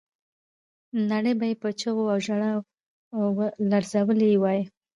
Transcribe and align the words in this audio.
نړۍ 1.09 1.33
به 1.39 1.45
یې 1.49 1.55
په 1.61 1.69
چیغو 1.79 2.03
او 2.13 2.19
ژړاو 2.25 2.61
لړزولې 3.71 4.29
وای. 4.41 4.59